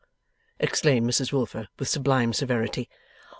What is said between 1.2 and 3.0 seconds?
Wilfer, with sublime severity.